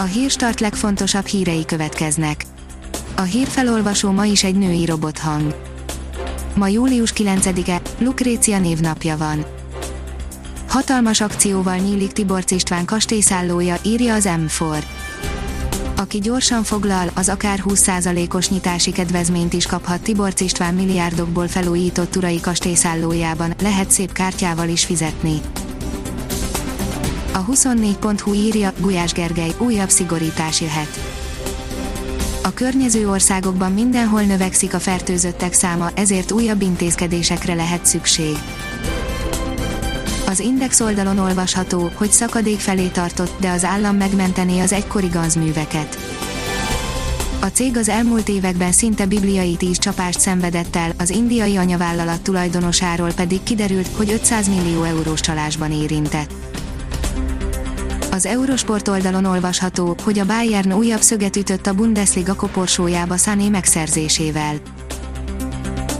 A 0.00 0.04
hírstart 0.04 0.60
legfontosabb 0.60 1.26
hírei 1.26 1.64
következnek. 1.64 2.44
A 3.16 3.22
hírfelolvasó 3.22 4.10
ma 4.10 4.24
is 4.24 4.44
egy 4.44 4.54
női 4.54 4.84
robothang. 4.84 5.56
Ma 6.54 6.68
július 6.68 7.12
9-e, 7.16 7.80
Lukrécia 7.98 8.58
névnapja 8.58 9.16
van. 9.16 9.44
Hatalmas 10.68 11.20
akcióval 11.20 11.76
nyílik 11.76 12.12
Tiborcs 12.12 12.50
István 12.50 12.84
kastélyszállója, 12.84 13.76
írja 13.82 14.14
az 14.14 14.28
M4. 14.28 14.82
Aki 15.96 16.18
gyorsan 16.18 16.62
foglal, 16.62 17.10
az 17.14 17.28
akár 17.28 17.62
20%-os 17.64 18.48
nyitási 18.48 18.90
kedvezményt 18.90 19.52
is 19.52 19.66
kaphat 19.66 20.00
Tiborcs 20.00 20.40
István 20.40 20.74
milliárdokból 20.74 21.48
felújított 21.48 22.16
urai 22.16 22.40
kastélyszállójában, 22.40 23.54
lehet 23.62 23.90
szép 23.90 24.12
kártyával 24.12 24.68
is 24.68 24.84
fizetni. 24.84 25.40
A 27.32 27.44
24.hu 27.44 28.34
írja, 28.34 28.72
Gulyás 28.80 29.12
Gergely, 29.12 29.54
újabb 29.58 29.88
szigorítás 29.88 30.60
jöhet. 30.60 30.98
A 32.42 32.50
környező 32.50 33.08
országokban 33.08 33.72
mindenhol 33.72 34.22
növekszik 34.22 34.74
a 34.74 34.78
fertőzöttek 34.78 35.52
száma, 35.52 35.90
ezért 35.94 36.32
újabb 36.32 36.62
intézkedésekre 36.62 37.54
lehet 37.54 37.86
szükség. 37.86 38.36
Az 40.26 40.40
Index 40.40 40.80
oldalon 40.80 41.18
olvasható, 41.18 41.90
hogy 41.94 42.10
szakadék 42.10 42.58
felé 42.58 42.86
tartott, 42.86 43.40
de 43.40 43.50
az 43.50 43.64
állam 43.64 43.96
megmentené 43.96 44.60
az 44.60 44.72
egykori 44.72 45.06
gazműveket. 45.06 45.98
A 47.40 47.46
cég 47.46 47.76
az 47.76 47.88
elmúlt 47.88 48.28
években 48.28 48.72
szinte 48.72 49.06
bibliai 49.06 49.56
tíz 49.56 49.78
csapást 49.78 50.20
szenvedett 50.20 50.76
el, 50.76 50.92
az 50.98 51.10
indiai 51.10 51.56
anyavállalat 51.56 52.20
tulajdonosáról 52.20 53.12
pedig 53.12 53.42
kiderült, 53.42 53.88
hogy 53.96 54.10
500 54.10 54.48
millió 54.48 54.82
eurós 54.82 55.20
csalásban 55.20 55.72
érintett. 55.72 56.32
Az 58.10 58.26
Eurosport 58.26 58.88
oldalon 58.88 59.24
olvasható, 59.24 59.96
hogy 60.02 60.18
a 60.18 60.24
Bayern 60.24 60.72
újabb 60.72 61.00
szöget 61.00 61.36
ütött 61.36 61.66
a 61.66 61.74
Bundesliga 61.74 62.34
koporsójába 62.34 63.16
Sané 63.16 63.48
megszerzésével. 63.48 64.54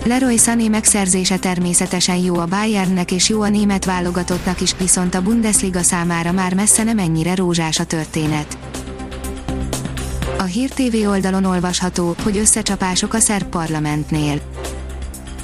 Leroy 0.05 0.37
Sané 0.37 0.69
megszerzése 0.69 1.37
természetesen 1.37 2.17
jó 2.17 2.37
a 2.37 2.47
Bayernnek 2.47 3.12
és 3.12 3.28
jó 3.28 3.41
a 3.41 3.48
német 3.48 3.84
válogatottnak 3.84 4.61
is, 4.61 4.75
viszont 4.78 5.15
a 5.15 5.23
Bundesliga 5.23 5.83
számára 5.83 6.33
már 6.33 6.55
messze 6.55 6.83
nem 6.83 6.98
ennyire 6.98 7.34
rózsás 7.34 7.78
a 7.78 7.84
történet. 7.84 8.59
A 10.39 10.43
Hír 10.43 10.70
TV 10.70 11.09
oldalon 11.09 11.45
olvasható, 11.45 12.15
hogy 12.22 12.37
összecsapások 12.37 13.15
a 13.15 13.19
szerb 13.19 13.47
parlamentnél. 13.47 14.41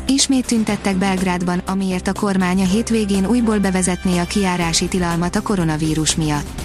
Ismét 0.06 0.47
tüntettek 0.47 0.97
Belgrádban, 0.97 1.58
amiért 1.58 2.08
a 2.08 2.12
kormány 2.12 2.62
a 2.62 2.66
hétvégén 2.66 3.27
újból 3.27 3.58
bevezetné 3.58 4.19
a 4.19 4.24
kiárási 4.24 4.88
tilalmat 4.88 5.36
a 5.36 5.41
koronavírus 5.41 6.14
miatt. 6.14 6.61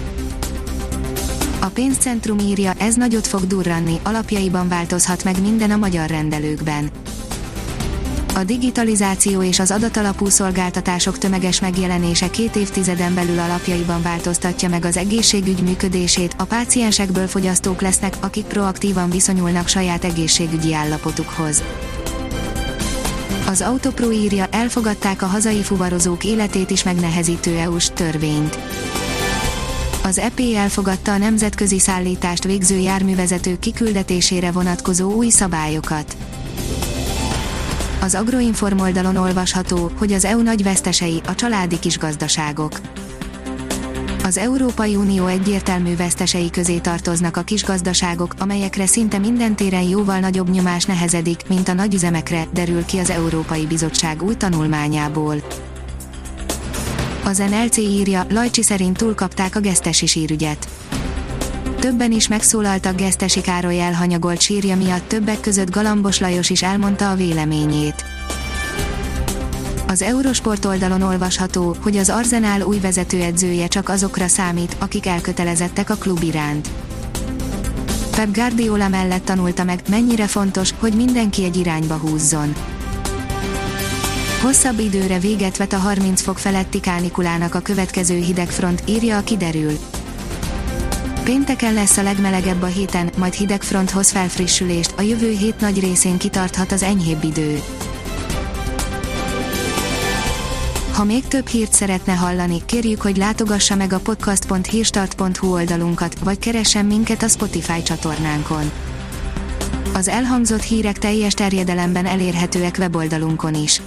A 1.60 1.66
pénzcentrum 1.66 2.40
írja, 2.40 2.74
ez 2.78 2.96
nagyot 2.96 3.28
fog 3.28 3.48
durranni, 3.48 4.00
alapjaiban 4.04 4.68
változhat 4.68 5.24
meg 5.24 5.42
minden 5.42 5.72
a 5.72 5.78
magyar 5.78 6.10
rendelőkben. 6.10 6.90
A 8.36 8.44
digitalizáció 8.44 9.44
és 9.44 9.60
az 9.60 9.72
adatalapú 9.72 10.30
szolgáltatások 10.30 11.18
tömeges 11.18 11.60
megjelenése 11.62 12.30
két 12.30 12.56
évtizeden 12.56 13.14
belül 13.14 13.40
alapjaiban 13.40 14.02
változtatja 14.02 14.70
meg 14.70 14.86
az 14.86 14.98
egészségügy 14.98 15.64
működését, 15.64 16.36
a 16.38 16.44
páciensekből 16.44 17.28
fogyasztók 17.28 17.82
lesznek, 17.82 18.14
akik 18.20 18.46
proaktívan 18.46 19.10
viszonyulnak 19.10 19.68
saját 19.68 20.04
egészségügyi 20.04 20.74
állapotukhoz. 20.74 21.64
Az 23.50 23.62
Autopro 23.62 24.12
írja, 24.12 24.46
elfogadták 24.52 25.22
a 25.22 25.26
hazai 25.26 25.62
fuvarozók 25.62 26.24
életét 26.24 26.70
is 26.70 26.84
megnehezítő 26.84 27.58
EU-s 27.58 27.90
törvényt. 27.94 28.60
Az 30.04 30.18
EP 30.18 30.42
elfogadta 30.56 31.12
a 31.12 31.18
nemzetközi 31.18 31.80
szállítást 31.80 32.44
végző 32.44 32.78
járművezetők 32.78 33.60
kiküldetésére 33.60 34.52
vonatkozó 34.52 35.14
új 35.14 35.30
szabályokat. 35.30 36.18
Az 38.02 38.16
Agroinform 38.16 38.80
oldalon 38.80 39.16
olvasható, 39.16 39.92
hogy 39.98 40.14
az 40.14 40.26
EU 40.26 40.42
nagy 40.42 40.64
vesztesei, 40.64 41.22
a 41.28 41.36
családi 41.36 41.80
kisgazdaságok. 41.80 42.80
Az 44.30 44.38
Európai 44.38 44.96
Unió 44.96 45.26
egyértelmű 45.26 45.96
vesztesei 45.96 46.50
közé 46.50 46.78
tartoznak 46.78 47.38
a 47.38 47.42
kisgazdaságok, 47.42 48.36
amelyekre 48.40 48.86
szinte 48.86 49.18
minden 49.18 49.56
téren 49.56 49.82
jóval 49.82 50.20
nagyobb 50.20 50.50
nyomás 50.50 50.86
nehezedik, 50.86 51.42
mint 51.48 51.68
a 51.68 51.74
nagyüzemekre, 51.74 52.48
derül 52.54 52.86
ki 52.86 52.98
az 52.98 53.10
Európai 53.10 53.66
Bizottság 53.66 54.24
új 54.24 54.36
tanulmányából. 54.36 55.36
Az 57.24 57.38
NLC 57.38 57.78
írja, 57.78 58.26
Lajcsi 58.30 58.62
szerint 58.64 58.98
túlkapták 58.98 59.56
a 59.56 59.60
gesztesi 59.60 60.06
sírügyet. 60.06 60.68
Többen 61.80 62.12
is 62.12 62.28
megszólaltak 62.28 62.96
Gesztesi 62.96 63.42
Károly 63.42 63.82
elhanyagolt 63.82 64.42
sírja 64.42 64.76
miatt 64.76 65.08
többek 65.08 65.40
között 65.40 65.72
Galambos 65.72 66.20
Lajos 66.20 66.50
is 66.50 66.64
elmondta 66.64 67.12
a 67.12 67.16
véleményét. 67.16 68.19
Az 69.90 70.02
Eurosport 70.02 70.66
oldalon 70.66 71.02
olvasható, 71.02 71.76
hogy 71.82 71.98
az 71.98 72.10
Arzenál 72.10 72.62
új 72.62 72.80
vezetőedzője 72.80 73.68
csak 73.68 73.90
azokra 73.90 74.28
számít, 74.28 74.76
akik 74.80 75.06
elkötelezettek 75.06 75.90
a 75.90 75.96
klub 75.96 76.24
iránt. 76.24 76.70
Pep 78.12 78.34
Guardiola 78.34 78.88
mellett 78.88 79.26
tanulta 79.26 79.64
meg, 79.64 79.82
mennyire 79.90 80.28
fontos, 80.28 80.74
hogy 80.80 80.94
mindenki 80.94 81.44
egy 81.44 81.58
irányba 81.58 81.96
húzzon. 81.96 82.54
Hosszabb 84.42 84.80
időre 84.80 85.20
véget 85.20 85.58
vet 85.58 85.74
a 85.74 85.78
30 85.78 86.22
fok 86.22 86.38
feletti 86.38 86.80
kánikulának 86.80 87.56
a 87.56 87.60
következő 87.60 88.18
hidegfront, 88.18 88.84
írja 88.86 89.18
a 89.18 89.24
kiderül. 89.24 89.78
Pénteken 91.24 91.74
lesz 91.74 91.98
a 91.98 92.04
legmelegebb 92.04 92.62
a 92.62 92.66
héten, 92.66 93.10
majd 93.18 93.34
hidegfront 93.34 93.90
hoz 93.90 94.10
felfrissülést, 94.10 94.94
a 94.98 95.02
jövő 95.02 95.30
hét 95.30 95.60
nagy 95.60 95.80
részén 95.80 96.18
kitarthat 96.18 96.72
az 96.72 96.84
enyhébb 96.84 97.24
idő. 97.24 97.62
Ha 101.00 101.06
még 101.06 101.28
több 101.28 101.48
hírt 101.48 101.74
szeretne 101.74 102.14
hallani, 102.14 102.62
kérjük, 102.66 103.02
hogy 103.02 103.18
látogassa 103.18 103.76
meg 103.76 103.94
a 103.94 104.00
podcast.hírstart.hu 104.00 105.54
oldalunkat, 105.54 106.20
vagy 106.20 106.40
keressen 106.40 106.86
minket 106.86 107.24
a 107.24 107.28
Spotify 107.28 107.84
csatornánkon. 107.84 108.72
Az 109.94 110.08
elhangzott 110.08 110.62
hírek 110.62 110.98
teljes 110.98 111.34
terjedelemben 111.34 112.06
elérhetőek 112.06 112.76
weboldalunkon 112.80 113.56
is. 113.56 113.82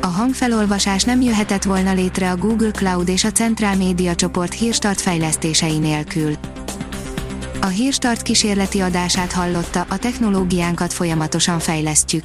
A 0.00 0.06
hangfelolvasás 0.06 1.02
nem 1.02 1.20
jöhetett 1.20 1.62
volna 1.62 1.92
létre 1.92 2.30
a 2.30 2.36
Google 2.36 2.70
Cloud 2.70 3.08
és 3.08 3.24
a 3.24 3.32
Centrál 3.32 3.76
Média 3.76 4.14
csoport 4.14 4.52
hírstart 4.52 5.00
fejlesztései 5.00 5.78
nélkül. 5.78 6.34
A 7.60 7.66
hírstart 7.66 8.22
kísérleti 8.22 8.80
adását 8.80 9.32
hallotta, 9.32 9.86
a 9.88 9.98
technológiánkat 9.98 10.92
folyamatosan 10.92 11.58
fejlesztjük. 11.58 12.24